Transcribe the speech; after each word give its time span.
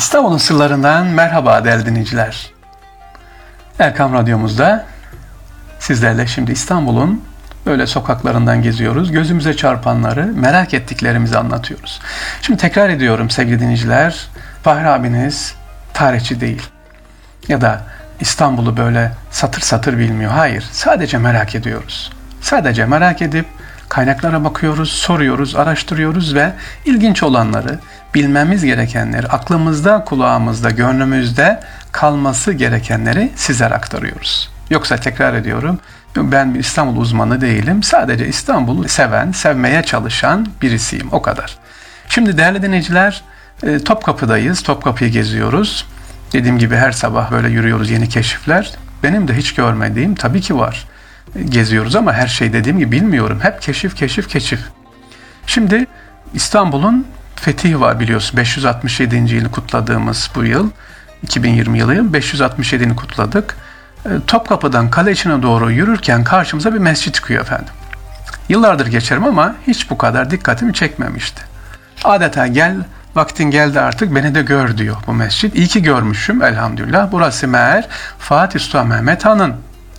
İstanbul'un 0.00 0.38
sırlarından 0.38 1.06
merhaba 1.06 1.64
değerli 1.64 1.86
dinleyiciler. 1.86 2.50
Erkam 3.78 4.12
Radyomuzda 4.12 4.86
sizlerle 5.78 6.26
şimdi 6.26 6.52
İstanbul'un 6.52 7.24
böyle 7.66 7.86
sokaklarından 7.86 8.62
geziyoruz. 8.62 9.12
Gözümüze 9.12 9.56
çarpanları, 9.56 10.26
merak 10.26 10.74
ettiklerimizi 10.74 11.38
anlatıyoruz. 11.38 12.00
Şimdi 12.42 12.60
tekrar 12.60 12.88
ediyorum 12.88 13.30
sevgili 13.30 13.60
dinleyiciler. 13.60 14.26
Fahri 14.62 14.88
abiniz 14.88 15.54
tarihçi 15.94 16.40
değil. 16.40 16.62
Ya 17.48 17.60
da 17.60 17.82
İstanbul'u 18.20 18.76
böyle 18.76 19.12
satır 19.30 19.60
satır 19.60 19.98
bilmiyor. 19.98 20.30
Hayır, 20.30 20.64
sadece 20.72 21.18
merak 21.18 21.54
ediyoruz. 21.54 22.12
Sadece 22.40 22.86
merak 22.86 23.22
edip 23.22 23.46
kaynaklara 23.90 24.44
bakıyoruz, 24.44 24.92
soruyoruz, 24.92 25.56
araştırıyoruz 25.56 26.34
ve 26.34 26.52
ilginç 26.84 27.22
olanları, 27.22 27.78
bilmemiz 28.14 28.64
gerekenleri, 28.64 29.26
aklımızda, 29.26 30.04
kulağımızda, 30.04 30.70
gönlümüzde 30.70 31.60
kalması 31.92 32.52
gerekenleri 32.52 33.30
sizlere 33.36 33.74
aktarıyoruz. 33.74 34.50
Yoksa 34.70 34.96
tekrar 34.96 35.34
ediyorum, 35.34 35.78
ben 36.16 36.54
bir 36.54 36.60
İstanbul 36.60 37.00
uzmanı 37.00 37.40
değilim. 37.40 37.82
Sadece 37.82 38.28
İstanbul'u 38.28 38.88
seven, 38.88 39.32
sevmeye 39.32 39.82
çalışan 39.82 40.46
birisiyim. 40.62 41.08
O 41.12 41.22
kadar. 41.22 41.58
Şimdi 42.08 42.38
değerli 42.38 42.62
dinleyiciler, 42.62 43.22
e, 43.62 43.78
Topkapı'dayız. 43.78 44.62
Topkapı'yı 44.62 45.10
geziyoruz. 45.10 45.86
Dediğim 46.32 46.58
gibi 46.58 46.76
her 46.76 46.92
sabah 46.92 47.30
böyle 47.30 47.48
yürüyoruz 47.48 47.90
yeni 47.90 48.08
keşifler. 48.08 48.72
Benim 49.02 49.28
de 49.28 49.36
hiç 49.36 49.54
görmediğim 49.54 50.14
tabii 50.14 50.40
ki 50.40 50.58
var. 50.58 50.86
Geziyoruz 51.48 51.96
ama 51.96 52.12
her 52.12 52.26
şey 52.26 52.52
dediğim 52.52 52.78
gibi 52.78 52.92
bilmiyorum. 52.92 53.38
Hep 53.42 53.62
keşif, 53.62 53.96
keşif, 53.96 54.28
keşif. 54.28 54.60
Şimdi 55.46 55.86
İstanbul'un 56.34 57.06
fethi 57.36 57.80
var 57.80 58.00
biliyorsun. 58.00 58.36
567. 58.36 59.16
yılı 59.16 59.50
kutladığımız 59.50 60.30
bu 60.34 60.44
yıl. 60.44 60.70
2020 61.22 61.78
yılı 61.78 61.94
567'ni 61.94 62.96
kutladık. 62.96 63.56
E, 64.06 64.08
Topkapı'dan 64.26 64.90
kale 64.90 65.12
içine 65.12 65.42
doğru 65.42 65.70
yürürken 65.70 66.24
karşımıza 66.24 66.74
bir 66.74 66.78
mescit 66.78 67.14
çıkıyor 67.14 67.40
efendim. 67.40 67.74
Yıllardır 68.48 68.86
geçerim 68.86 69.24
ama 69.24 69.54
hiç 69.66 69.90
bu 69.90 69.98
kadar 69.98 70.30
dikkatimi 70.30 70.74
çekmemişti. 70.74 71.42
Adeta 72.04 72.46
gel 72.46 72.76
vaktin 73.14 73.50
geldi 73.50 73.80
artık 73.80 74.14
beni 74.14 74.34
de 74.34 74.42
gör 74.42 74.78
diyor 74.78 74.96
bu 75.06 75.12
mescit. 75.12 75.56
İyi 75.56 75.68
ki 75.68 75.82
görmüşüm 75.82 76.42
elhamdülillah. 76.42 77.08
Burası 77.12 77.48
meğer 77.48 77.88
Fatih 78.18 78.60
Sultan 78.60 78.86
Mehmet 78.86 79.24
Han'ın 79.24 79.54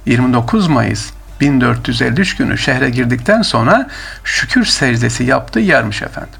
29 0.06 0.68
Mayıs 0.68 1.12
1453 1.42 2.36
günü 2.36 2.58
şehre 2.58 2.90
girdikten 2.90 3.42
sonra 3.42 3.88
şükür 4.24 4.66
secdesi 4.66 5.24
yaptığı 5.24 5.60
yermiş 5.60 6.02
efendim. 6.02 6.40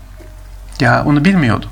Ya 0.80 1.04
onu 1.06 1.26
bilmiyordum. 1.26 1.70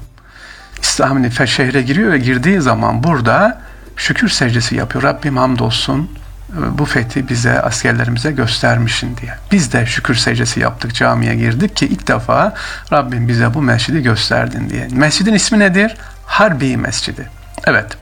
İslam'ın 0.81 1.29
şehre 1.29 1.81
giriyor 1.81 2.11
ve 2.11 2.17
girdiği 2.17 2.61
zaman 2.61 3.03
burada 3.03 3.61
şükür 3.95 4.29
secdesi 4.29 4.75
yapıyor. 4.75 5.03
Rabbim 5.03 5.37
hamdolsun 5.37 6.11
e, 6.49 6.77
bu 6.77 6.85
fethi 6.85 7.29
bize, 7.29 7.61
askerlerimize 7.61 8.31
göstermişin 8.31 9.17
diye. 9.17 9.35
Biz 9.51 9.73
de 9.73 9.85
şükür 9.85 10.15
secdesi 10.15 10.59
yaptık, 10.59 10.95
camiye 10.95 11.35
girdik 11.35 11.75
ki 11.75 11.85
ilk 11.85 12.07
defa 12.07 12.53
Rabbim 12.93 13.27
bize 13.27 13.53
bu 13.53 13.61
mescidi 13.61 14.03
gösterdin 14.03 14.69
diye. 14.69 14.87
Mescidin 14.91 15.33
ismi 15.33 15.59
nedir? 15.59 15.95
Harbi 16.25 16.77
Mescidi. 16.77 17.29
Evet 17.65 17.97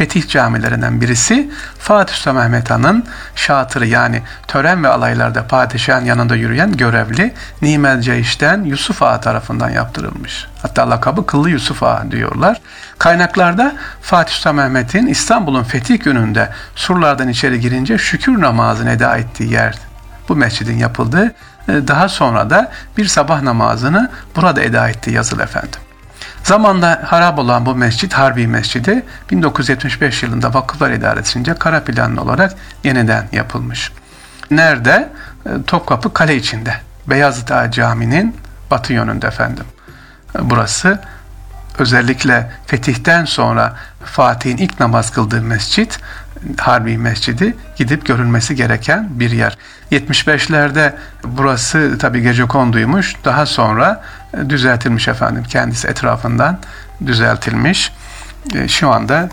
fetih 0.00 0.28
camilerinden 0.28 1.00
birisi 1.00 1.50
Fatih 1.78 2.14
Sultan 2.14 2.36
Mehmet 2.36 2.70
Han'ın 2.70 3.04
şatırı 3.34 3.86
yani 3.86 4.22
tören 4.48 4.84
ve 4.84 4.88
alaylarda 4.88 5.46
padişahın 5.46 6.04
yanında 6.04 6.36
yürüyen 6.36 6.76
görevli 6.76 7.34
Nimel 7.62 8.00
Ceyş'ten 8.00 8.62
Yusuf 8.64 9.02
Ağa 9.02 9.20
tarafından 9.20 9.70
yaptırılmış. 9.70 10.46
Hatta 10.62 10.90
lakabı 10.90 11.26
Kıllı 11.26 11.50
Yusuf 11.50 11.82
Ağa 11.82 12.04
diyorlar. 12.10 12.60
Kaynaklarda 12.98 13.72
Fatih 14.02 14.34
Sultan 14.34 14.54
Mehmet'in 14.54 15.06
İstanbul'un 15.06 15.64
fetih 15.64 16.04
gününde 16.04 16.48
surlardan 16.74 17.28
içeri 17.28 17.60
girince 17.60 17.98
şükür 17.98 18.40
namazını 18.40 18.90
eda 18.90 19.16
ettiği 19.16 19.52
yer 19.52 19.78
bu 20.28 20.36
mescidin 20.36 20.78
yapıldığı 20.78 21.34
e, 21.68 21.88
daha 21.88 22.08
sonra 22.08 22.50
da 22.50 22.72
bir 22.96 23.04
sabah 23.04 23.42
namazını 23.42 24.10
burada 24.36 24.62
eda 24.62 24.88
ettiği 24.88 25.12
yazılı 25.12 25.42
efendim. 25.42 25.80
Zamanda 26.44 27.02
harap 27.06 27.38
olan 27.38 27.66
bu 27.66 27.74
mescit 27.74 28.12
Harbi 28.12 28.46
Mescidi 28.46 29.02
1975 29.30 30.22
yılında 30.22 30.54
Vakıflar 30.54 30.90
İdaresi'nce 30.90 31.54
kara 31.54 31.84
planlı 31.84 32.22
olarak 32.22 32.54
yeniden 32.84 33.28
yapılmış. 33.32 33.92
Nerede? 34.50 35.08
E, 35.46 35.50
Topkapı 35.66 36.12
Kale 36.12 36.36
içinde. 36.36 36.74
Beyazıt 37.06 37.50
Ağa 37.50 37.70
Camii'nin 37.70 38.36
batı 38.70 38.92
yönünde 38.92 39.26
efendim. 39.26 39.64
E, 40.38 40.50
burası 40.50 40.98
özellikle 41.78 42.50
fetihten 42.66 43.24
sonra 43.24 43.76
Fatih'in 44.04 44.56
ilk 44.56 44.80
namaz 44.80 45.10
kıldığı 45.10 45.42
mescit 45.42 46.00
Harbi 46.58 46.98
Mescidi 46.98 47.56
gidip 47.76 48.06
görülmesi 48.06 48.56
gereken 48.56 49.08
bir 49.10 49.30
yer. 49.30 49.58
75'lerde 49.92 50.94
burası 51.24 51.98
tabi 51.98 52.22
gece 52.22 52.46
konduymuş. 52.46 53.16
Daha 53.24 53.46
sonra 53.46 54.02
e, 54.34 54.50
düzeltilmiş 54.50 55.08
efendim. 55.08 55.44
Kendisi 55.48 55.88
etrafından 55.88 56.58
düzeltilmiş. 57.06 57.92
E, 58.54 58.68
şu 58.68 58.90
anda 58.90 59.28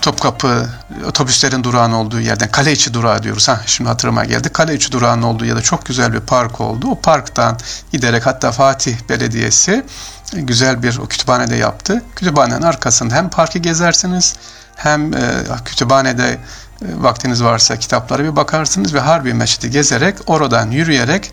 Topkapı 0.00 0.68
otobüslerin 1.06 1.64
durağın 1.64 1.92
olduğu 1.92 2.20
yerden 2.20 2.48
kale 2.48 2.72
içi 2.72 2.94
durağı 2.94 3.22
diyoruz. 3.22 3.48
Ha, 3.48 3.60
şimdi 3.66 3.90
hatırıma 3.90 4.24
geldi. 4.24 4.48
Kale 4.48 4.74
içi 4.74 4.92
durağın 4.92 5.22
olduğu 5.22 5.44
yerde 5.44 5.62
çok 5.62 5.86
güzel 5.86 6.12
bir 6.12 6.20
park 6.20 6.60
oldu. 6.60 6.86
O 6.90 7.00
parktan 7.00 7.58
giderek 7.92 8.26
hatta 8.26 8.52
Fatih 8.52 8.96
Belediyesi 9.08 9.84
güzel 10.32 10.82
bir 10.82 11.00
kütüphane 11.08 11.50
de 11.50 11.56
yaptı. 11.56 12.02
Kütüphanenin 12.16 12.62
arkasında 12.62 13.14
hem 13.14 13.28
parkı 13.28 13.58
gezersiniz 13.58 14.36
hem 14.82 15.14
e, 15.14 15.44
kütüphanede 15.64 16.28
e, 16.28 16.38
vaktiniz 16.80 17.44
varsa 17.44 17.76
kitaplara 17.76 18.24
bir 18.24 18.36
bakarsınız 18.36 18.94
ve 18.94 19.00
Harbi 19.00 19.34
Mescidi 19.34 19.70
gezerek 19.70 20.16
oradan 20.26 20.70
yürüyerek 20.70 21.32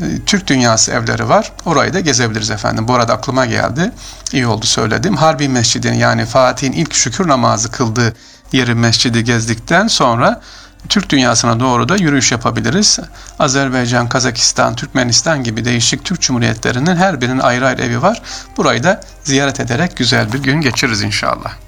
e, 0.00 0.04
Türk 0.26 0.46
Dünyası 0.46 0.92
evleri 0.92 1.28
var. 1.28 1.52
Orayı 1.66 1.94
da 1.94 2.00
gezebiliriz 2.00 2.50
efendim. 2.50 2.88
Bu 2.88 2.94
arada 2.94 3.12
aklıma 3.12 3.46
geldi. 3.46 3.92
İyi 4.32 4.46
oldu 4.46 4.66
söyledim. 4.66 5.16
Harbi 5.16 5.48
Mescidi'ni 5.48 5.98
yani 5.98 6.26
Fatih'in 6.26 6.72
ilk 6.72 6.94
şükür 6.94 7.28
namazı 7.28 7.70
kıldığı 7.70 8.14
yeri 8.52 8.74
mescidi 8.74 9.24
gezdikten 9.24 9.88
sonra 9.88 10.40
Türk 10.88 11.10
dünyasına 11.10 11.60
doğru 11.60 11.88
da 11.88 11.96
yürüyüş 11.96 12.32
yapabiliriz. 12.32 12.98
Azerbaycan, 13.38 14.08
Kazakistan, 14.08 14.74
Türkmenistan 14.74 15.44
gibi 15.44 15.64
değişik 15.64 16.04
Türk 16.04 16.20
Cumhuriyetlerinin 16.20 16.96
her 16.96 17.20
birinin 17.20 17.38
ayrı 17.38 17.66
ayrı 17.66 17.82
evi 17.82 18.02
var. 18.02 18.22
Burayı 18.56 18.82
da 18.82 19.00
ziyaret 19.24 19.60
ederek 19.60 19.96
güzel 19.96 20.32
bir 20.32 20.38
gün 20.38 20.60
geçiririz 20.60 21.02
inşallah. 21.02 21.67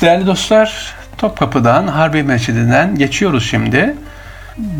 Değerli 0.00 0.26
dostlar, 0.26 0.94
Topkapı'dan, 1.18 1.86
Harbi 1.86 2.22
Mescidi'nden 2.22 2.94
geçiyoruz 2.94 3.50
şimdi. 3.50 3.94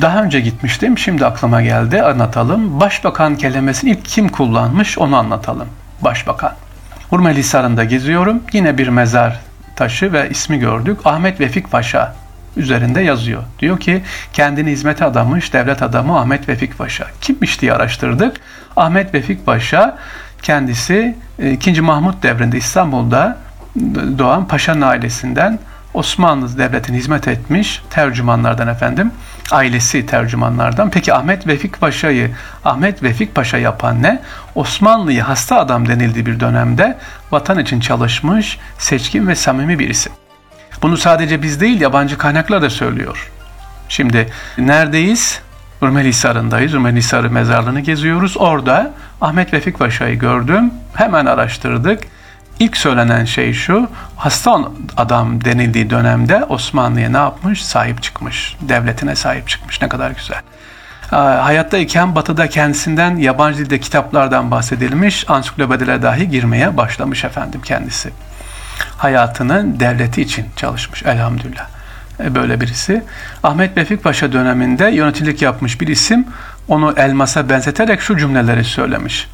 Daha 0.01 0.23
önce 0.23 0.41
gitmiştim, 0.41 0.99
şimdi 0.99 1.27
aklıma 1.27 1.63
geldi, 1.63 2.03
anlatalım. 2.03 2.81
Başbakan 2.81 3.37
kelimesini 3.37 3.91
ilk 3.91 4.05
kim 4.05 4.29
kullanmış 4.29 4.99
onu 4.99 5.17
anlatalım. 5.17 5.69
Başbakan. 6.01 6.53
Hurmelisar'ında 7.11 7.85
geziyorum, 7.85 8.43
yine 8.53 8.79
bir 8.79 8.89
mezar 8.89 9.41
taşı 9.77 10.13
ve 10.13 10.31
ismi 10.31 10.59
gördük. 10.59 10.99
Ahmet 11.05 11.41
Vefik 11.41 11.71
Paşa 11.71 12.15
üzerinde 12.57 13.01
yazıyor. 13.01 13.43
Diyor 13.59 13.81
ki 13.81 14.03
kendini 14.33 14.71
hizmete 14.71 15.05
adamış 15.05 15.53
devlet 15.53 15.83
adamı 15.83 16.19
Ahmet 16.19 16.49
Vefik 16.49 16.79
Paşa. 16.79 17.07
Kimmiş 17.21 17.61
diye 17.61 17.73
araştırdık. 17.73 18.37
Ahmet 18.77 19.15
Vefik 19.15 19.47
Paşa 19.47 19.99
kendisi 20.43 21.17
2. 21.53 21.71
E, 21.71 21.81
Mahmut 21.81 22.23
devrinde 22.23 22.57
İstanbul'da 22.57 23.44
doğan 24.19 24.49
Paşa'nın 24.49 24.81
ailesinden 24.81 25.59
Osmanlı 25.95 26.59
Devleti'ne 26.59 26.97
hizmet 26.97 27.29
etmiş 27.29 27.83
tercümanlardan 27.91 28.69
efendim. 28.69 29.13
Ailesi 29.51 30.07
tercümanlardan. 30.07 30.91
Peki 30.91 31.15
Ahmet 31.15 31.47
Vefik 31.47 31.81
Paşa'yı 31.81 32.31
Ahmet 32.65 33.03
Vefik 33.03 33.35
Paşa 33.35 33.59
yapan 33.59 34.03
ne? 34.03 34.21
Osmanlı'yı 34.55 35.23
hasta 35.23 35.59
adam 35.59 35.89
denildiği 35.89 36.27
bir 36.27 36.41
dönemde 36.41 36.99
vatan 37.31 37.59
için 37.59 37.81
çalışmış, 37.81 38.59
seçkin 38.79 39.27
ve 39.27 39.35
samimi 39.35 39.79
birisi. 39.79 40.11
Bunu 40.83 40.97
sadece 40.97 41.43
biz 41.43 41.61
değil 41.61 41.81
yabancı 41.81 42.19
kaynaklar 42.19 42.63
da 42.63 42.71
söylüyor. 42.71 43.31
Şimdi 43.89 44.29
neredeyiz? 44.59 45.41
Urmelisar'ındayız. 45.83 46.75
Urmelisar'ı 46.75 47.31
mezarlığını 47.31 47.81
geziyoruz. 47.81 48.37
Orada 48.37 48.91
Ahmet 49.21 49.53
Vefik 49.53 49.79
Paşa'yı 49.79 50.19
gördüm. 50.19 50.71
Hemen 50.95 51.27
araştırdık. 51.27 52.01
İlk 52.59 52.77
söylenen 52.77 53.25
şey 53.25 53.53
şu, 53.53 53.89
hasta 54.17 54.61
adam 54.97 55.45
denildiği 55.45 55.91
dönemde 55.91 56.45
Osmanlı'ya 56.45 57.11
ne 57.11 57.17
yapmış? 57.17 57.65
Sahip 57.65 58.03
çıkmış. 58.03 58.57
Devletine 58.61 59.17
sahip 59.17 59.49
çıkmış. 59.49 59.83
Ne 59.83 59.89
kadar 59.89 60.11
güzel. 60.11 60.41
Hayattayken 61.11 62.15
batıda 62.15 62.49
kendisinden 62.49 63.17
yabancı 63.17 63.59
dilde 63.59 63.81
kitaplardan 63.81 64.51
bahsedilmiş, 64.51 65.31
ansiklopedilere 65.31 66.03
dahi 66.03 66.29
girmeye 66.29 66.77
başlamış 66.77 67.25
efendim 67.25 67.61
kendisi. 67.65 68.11
Hayatının 68.99 69.81
devleti 69.81 70.23
için 70.23 70.47
çalışmış 70.57 71.03
elhamdülillah. 71.03 71.67
E, 72.21 72.35
böyle 72.35 72.61
birisi. 72.61 73.03
Ahmet 73.43 73.77
Vefik 73.77 74.03
Paşa 74.03 74.33
döneminde 74.33 74.85
yöneticilik 74.85 75.43
yapmış 75.43 75.81
bir 75.81 75.89
isim 75.89 76.27
onu 76.69 76.95
elmasa 76.97 77.49
benzeterek 77.49 78.01
şu 78.01 78.19
cümleleri 78.19 78.65
söylemiş. 78.65 79.29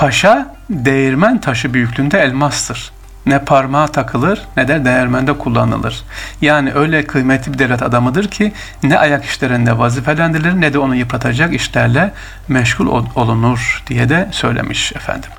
Paşa 0.00 0.56
değirmen 0.70 1.40
taşı 1.40 1.74
büyüklüğünde 1.74 2.18
elmastır. 2.20 2.90
ne 3.26 3.38
parmağa 3.38 3.86
takılır 3.86 4.42
ne 4.56 4.68
de 4.68 4.84
değermende 4.84 5.38
kullanılır. 5.38 6.02
Yani 6.40 6.72
öyle 6.74 7.06
kıymetli 7.06 7.52
bir 7.52 7.58
devlet 7.58 7.82
adamıdır 7.82 8.28
ki 8.28 8.52
ne 8.82 8.98
ayak 8.98 9.24
işlerinde 9.24 9.78
vazifelendirilir 9.78 10.60
ne 10.60 10.72
de 10.72 10.78
onu 10.78 10.94
yıpratacak 10.94 11.54
işlerle 11.54 12.12
meşgul 12.48 13.04
olunur 13.14 13.82
diye 13.86 14.08
de 14.08 14.28
söylemiş 14.30 14.92
efendim. 14.92 15.30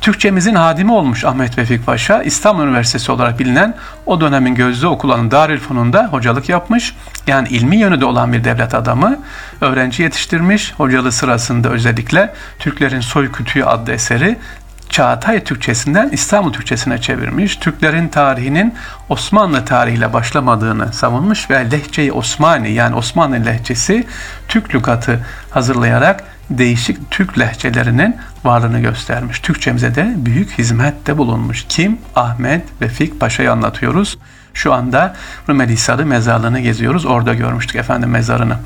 Türkçemizin 0.00 0.54
hadimi 0.54 0.92
olmuş 0.92 1.24
Ahmet 1.24 1.58
Vefik 1.58 1.86
Paşa, 1.86 2.22
İstanbul 2.22 2.62
Üniversitesi 2.62 3.12
olarak 3.12 3.38
bilinen 3.38 3.74
o 4.06 4.20
dönemin 4.20 4.54
gözde 4.54 4.86
okulanın 4.86 5.30
Darülfunun'da 5.30 6.08
hocalık 6.10 6.48
yapmış. 6.48 6.96
Yani 7.26 7.48
ilmi 7.48 7.76
yönü 7.76 8.00
de 8.00 8.04
olan 8.04 8.32
bir 8.32 8.44
devlet 8.44 8.74
adamı. 8.74 9.18
Öğrenci 9.60 10.02
yetiştirmiş. 10.02 10.74
Hocalığı 10.76 11.12
sırasında 11.12 11.68
özellikle 11.68 12.34
Türklerin 12.58 13.00
Soy 13.00 13.32
Kütüğü 13.32 13.64
adlı 13.64 13.92
eseri 13.92 14.38
Çağatay 14.88 15.44
Türkçesinden 15.44 16.08
İstanbul 16.08 16.52
Türkçesine 16.52 17.00
çevirmiş. 17.00 17.56
Türklerin 17.56 18.08
tarihinin 18.08 18.74
Osmanlı 19.08 19.64
tarihiyle 19.64 20.12
başlamadığını 20.12 20.92
savunmuş 20.92 21.50
ve 21.50 21.70
lehçeyi 21.70 22.12
Osmani 22.12 22.72
yani 22.72 22.94
Osmanlı 22.94 23.46
lehçesi 23.46 24.06
Türk 24.48 24.74
lügatı 24.74 25.26
hazırlayarak 25.50 26.24
değişik 26.50 27.10
Türk 27.10 27.38
lehçelerinin 27.38 28.16
varlığını 28.44 28.80
göstermiş. 28.80 29.40
Türkçemize 29.40 29.94
de 29.94 30.12
büyük 30.16 30.58
hizmette 30.58 31.18
bulunmuş. 31.18 31.66
Kim? 31.68 31.98
Ahmet 32.16 32.64
Vefik 32.82 33.20
Paşa'yı 33.20 33.52
anlatıyoruz. 33.52 34.18
Şu 34.54 34.72
anda 34.72 35.16
Rumeli 35.48 35.72
Hisarı 35.72 36.06
mezarlığını 36.06 36.60
geziyoruz. 36.60 37.06
Orada 37.06 37.34
görmüştük 37.34 37.76
efendim 37.76 38.10
mezarını. 38.10 38.56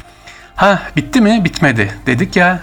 Ha 0.57 0.83
bitti 0.97 1.21
mi? 1.21 1.45
Bitmedi. 1.45 1.95
Dedik 2.07 2.37
ya 2.37 2.61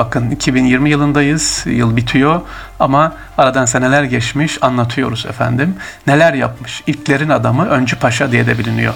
bakın 0.00 0.30
2020 0.30 0.90
yılındayız. 0.90 1.62
Yıl 1.66 1.96
bitiyor 1.96 2.40
ama 2.80 3.12
aradan 3.38 3.64
seneler 3.64 4.04
geçmiş 4.04 4.62
anlatıyoruz 4.62 5.26
efendim. 5.26 5.76
Neler 6.06 6.34
yapmış? 6.34 6.82
İlklerin 6.86 7.28
adamı 7.28 7.68
Öncü 7.68 7.98
Paşa 7.98 8.32
diye 8.32 8.46
de 8.46 8.58
biliniyor. 8.58 8.94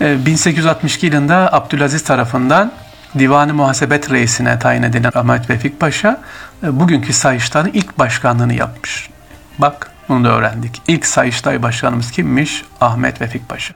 1862 0.00 1.06
ee, 1.06 1.10
yılında 1.10 1.52
Abdülaziz 1.52 2.04
tarafından 2.04 2.72
Divanı 3.18 3.54
Muhasebet 3.54 4.10
Reisine 4.10 4.58
tayin 4.58 4.82
edilen 4.82 5.12
Ahmet 5.14 5.50
Vefik 5.50 5.80
Paşa 5.80 6.20
e, 6.62 6.80
bugünkü 6.80 7.12
Sayıştay'ın 7.12 7.70
ilk 7.72 7.98
başkanlığını 7.98 8.54
yapmış. 8.54 9.10
Bak 9.58 9.90
bunu 10.08 10.24
da 10.24 10.28
öğrendik. 10.28 10.82
İlk 10.88 11.06
Sayıştay 11.06 11.62
başkanımız 11.62 12.10
kimmiş? 12.10 12.64
Ahmet 12.80 13.20
Vefik 13.20 13.48
Paşa. 13.48 13.74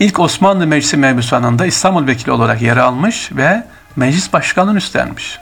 İlk 0.00 0.20
Osmanlı 0.20 0.66
Meclisi 0.66 0.96
mebusanında 0.96 1.66
İstanbul 1.66 2.06
Vekili 2.06 2.30
olarak 2.30 2.62
yer 2.62 2.76
almış 2.76 3.32
ve 3.32 3.64
meclis 3.96 4.32
başkanlığını 4.32 4.78
üstlenmiş. 4.78 5.38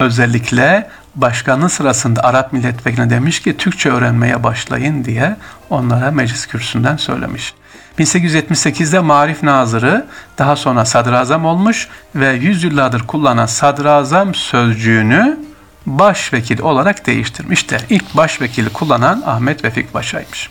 Özellikle 0.00 0.88
başkanlığı 1.14 1.70
sırasında 1.70 2.24
Arap 2.24 2.52
milletvekiline 2.52 3.10
demiş 3.10 3.40
ki 3.40 3.56
Türkçe 3.56 3.90
öğrenmeye 3.90 4.42
başlayın 4.42 5.04
diye 5.04 5.36
onlara 5.70 6.10
meclis 6.10 6.46
kürsüsünden 6.46 6.96
söylemiş. 6.96 7.54
1878'de 7.98 8.98
Marif 9.00 9.42
Nazırı 9.42 10.06
daha 10.38 10.56
sonra 10.56 10.84
sadrazam 10.84 11.44
olmuş 11.44 11.88
ve 12.14 12.32
yüzyıllardır 12.32 13.06
kullanan 13.06 13.46
sadrazam 13.46 14.34
sözcüğünü 14.34 15.38
başvekil 15.86 16.60
olarak 16.60 17.06
değiştirmiştir. 17.06 17.82
İlk 17.90 18.16
başvekili 18.16 18.68
kullanan 18.68 19.22
Ahmet 19.26 19.64
Vefik 19.64 19.92
Paşa'ymış. 19.92 20.50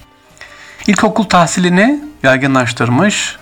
İlkokul 0.88 1.24
tahsilini 1.24 2.04
yaygınlaştırmış, 2.24 3.38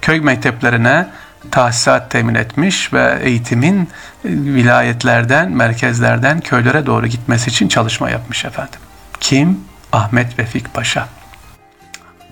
köy 0.00 0.20
mekteplerine 0.20 1.06
tahsisat 1.50 2.10
temin 2.10 2.34
etmiş 2.34 2.92
ve 2.92 3.18
eğitimin 3.22 3.88
vilayetlerden, 4.24 5.50
merkezlerden 5.50 6.40
köylere 6.40 6.86
doğru 6.86 7.06
gitmesi 7.06 7.50
için 7.50 7.68
çalışma 7.68 8.10
yapmış 8.10 8.44
efendim. 8.44 8.80
Kim? 9.20 9.60
Ahmet 9.92 10.38
Vefik 10.38 10.74
Paşa. 10.74 11.08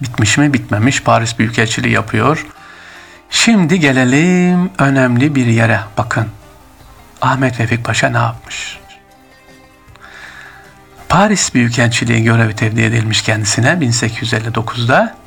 Bitmiş 0.03 0.39
mi? 0.39 0.53
Bitmemiş. 0.53 1.03
Paris 1.03 1.39
Büyükelçiliği 1.39 1.95
yapıyor. 1.95 2.47
Şimdi 3.31 3.81
gelelim 3.81 4.71
önemli 4.79 5.35
bir 5.35 5.47
yere. 5.47 5.81
Bakın. 5.99 6.27
Ahmet 7.21 7.61
Vefik 7.61 7.85
Paşa 7.85 8.09
ne 8.09 8.17
yapmış? 8.17 8.79
Paris 11.09 11.55
Büyükelçiliği 11.55 12.25
görevi 12.25 12.57
tevdi 12.57 12.83
edilmiş 12.83 13.23
kendisine 13.23 13.69
1859'da. 13.69 15.20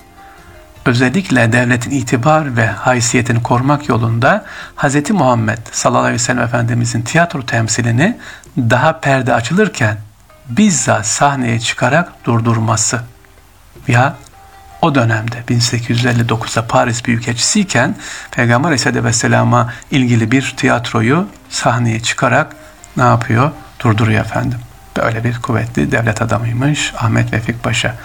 Özellikle 0.85 1.51
devletin 1.51 1.91
itibar 1.91 2.57
ve 2.57 2.67
haysiyetini 2.67 3.43
korumak 3.43 3.89
yolunda 3.89 4.45
Hz. 4.77 5.11
Muhammed 5.11 5.57
sallallahu 5.71 6.01
aleyhi 6.01 6.15
ve 6.15 6.19
sellem 6.19 6.43
Efendimizin 6.43 7.01
tiyatro 7.01 7.45
temsilini 7.45 8.17
daha 8.57 8.99
perde 8.99 9.33
açılırken 9.33 9.97
bizzat 10.49 11.05
sahneye 11.05 11.59
çıkarak 11.59 12.25
durdurması 12.25 13.01
ya 13.87 14.15
o 14.81 14.95
dönemde 14.95 15.35
1859'da 15.49 16.67
Paris 16.67 17.05
Büyükelçisiyken 17.05 17.95
Peygamber 18.31 18.67
Aleyhisselatü 18.67 19.03
Vesselam'a 19.03 19.73
ilgili 19.91 20.31
bir 20.31 20.53
tiyatroyu 20.57 21.27
sahneye 21.49 21.99
çıkarak 21.99 22.55
ne 22.97 23.03
yapıyor? 23.03 23.51
Durduruyor 23.79 24.25
efendim. 24.25 24.59
Böyle 24.97 25.23
bir 25.23 25.41
kuvvetli 25.41 25.91
devlet 25.91 26.21
adamıymış 26.21 26.93
Ahmet 26.97 27.33
Vefik 27.33 27.63
Paşa. 27.63 27.95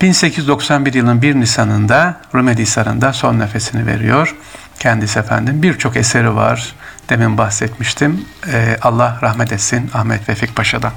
1891 0.00 0.94
yılının 0.94 1.22
1 1.22 1.34
Nisan'ında 1.34 2.20
Rumeli 2.34 2.62
Hisarı'nda 2.62 3.12
son 3.12 3.38
nefesini 3.38 3.86
veriyor. 3.86 4.36
Kendisi 4.78 5.18
efendim 5.18 5.62
birçok 5.62 5.96
eseri 5.96 6.34
var. 6.34 6.74
Demin 7.08 7.38
bahsetmiştim. 7.38 8.24
Ee, 8.52 8.76
Allah 8.82 9.18
rahmet 9.22 9.52
etsin 9.52 9.90
Ahmet 9.94 10.28
Vefik 10.28 10.56
Paşa'dan. 10.56 10.92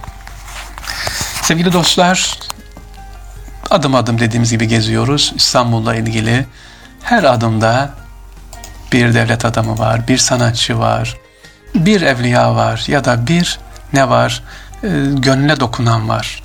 Sevgili 1.42 1.74
dostlar, 1.74 2.40
adım 3.70 3.96
adım 3.96 4.20
dediğimiz 4.20 4.52
gibi 4.52 4.68
geziyoruz. 4.68 5.34
İstanbul'la 5.36 5.96
ilgili 5.96 6.46
her 7.04 7.24
adımda 7.24 7.90
bir 8.92 9.14
devlet 9.14 9.46
adamı 9.46 9.80
var, 9.80 10.08
bir 10.08 10.18
sanatçı 10.18 10.80
var, 10.80 11.18
bir 11.76 12.02
evliya 12.02 12.56
var 12.56 12.84
ya 12.88 13.06
da 13.06 13.28
bir 13.28 13.60
ne 13.94 14.10
var? 14.10 14.44
E, 14.84 14.88
gönlüne 15.16 15.60
dokunan 15.60 16.10
var. 16.10 16.41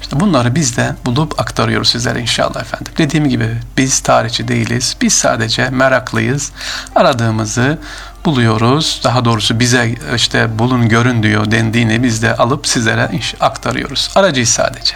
İşte 0.00 0.20
bunları 0.20 0.54
biz 0.54 0.76
de 0.76 0.94
bulup 1.04 1.40
aktarıyoruz 1.40 1.88
sizlere 1.88 2.20
inşallah 2.20 2.60
efendim. 2.60 2.92
Dediğim 2.98 3.28
gibi 3.28 3.56
biz 3.76 4.00
tarihçi 4.00 4.48
değiliz. 4.48 4.96
Biz 5.02 5.12
sadece 5.12 5.70
meraklıyız. 5.70 6.52
Aradığımızı 6.96 7.78
buluyoruz. 8.24 9.00
Daha 9.04 9.24
doğrusu 9.24 9.60
bize 9.60 9.94
işte 10.16 10.58
bulun 10.58 10.88
görün 10.88 11.22
diyor 11.22 11.50
dendiğini 11.50 12.02
biz 12.02 12.22
de 12.22 12.36
alıp 12.36 12.66
sizlere 12.66 13.10
aktarıyoruz. 13.40 14.10
Aracıyız 14.14 14.48
sadece. 14.48 14.94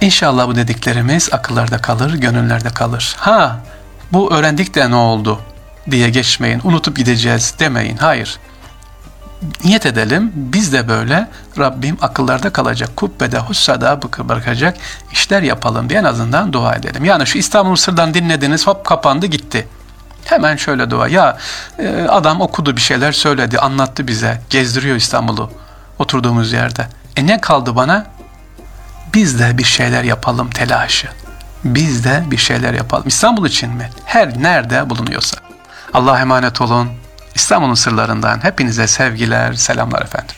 İnşallah 0.00 0.46
bu 0.46 0.56
dediklerimiz 0.56 1.28
akıllarda 1.32 1.78
kalır, 1.78 2.14
gönüllerde 2.14 2.68
kalır. 2.68 3.16
Ha, 3.18 3.60
bu 4.12 4.32
öğrendik 4.32 4.74
de 4.74 4.90
ne 4.90 4.94
oldu 4.94 5.40
diye 5.90 6.10
geçmeyin, 6.10 6.60
unutup 6.64 6.96
gideceğiz 6.96 7.54
demeyin. 7.58 7.96
Hayır. 7.96 8.38
Niyet 9.64 9.86
edelim, 9.86 10.32
biz 10.34 10.72
de 10.72 10.88
böyle 10.88 11.28
Rabbim 11.58 11.98
akıllarda 12.00 12.50
kalacak, 12.50 12.96
kubbede 12.96 13.38
hussada 13.38 14.00
bırakacak 14.02 14.76
işler 15.12 15.42
yapalım 15.42 15.88
diye 15.88 16.00
en 16.00 16.04
azından 16.04 16.52
dua 16.52 16.74
edelim. 16.74 17.04
Yani 17.04 17.26
şu 17.26 17.38
İstanbul 17.38 17.76
Sır'dan 17.76 18.14
dinlediniz, 18.14 18.66
hop 18.66 18.84
kapandı 18.84 19.26
gitti. 19.26 19.68
Hemen 20.24 20.56
şöyle 20.56 20.90
dua. 20.90 21.08
Ya 21.08 21.36
e, 21.78 22.06
adam 22.08 22.40
okudu 22.40 22.76
bir 22.76 22.80
şeyler 22.80 23.12
söyledi, 23.12 23.58
anlattı 23.58 24.08
bize, 24.08 24.40
gezdiriyor 24.50 24.96
İstanbul'u 24.96 25.50
oturduğumuz 25.98 26.52
yerde. 26.52 26.86
E 27.16 27.26
ne 27.26 27.40
kaldı 27.40 27.76
bana? 27.76 28.14
biz 29.14 29.38
de 29.38 29.58
bir 29.58 29.64
şeyler 29.64 30.04
yapalım 30.04 30.50
telaşı. 30.50 31.08
Biz 31.64 32.04
de 32.04 32.24
bir 32.30 32.36
şeyler 32.36 32.74
yapalım. 32.74 33.04
İstanbul 33.08 33.46
için 33.46 33.70
mi? 33.70 33.90
Her 34.04 34.42
nerede 34.42 34.90
bulunuyorsa. 34.90 35.36
Allah'a 35.94 36.20
emanet 36.20 36.60
olun. 36.60 36.88
İstanbul'un 37.34 37.74
sırlarından 37.74 38.44
hepinize 38.44 38.86
sevgiler, 38.86 39.52
selamlar 39.52 40.02
efendim. 40.02 40.34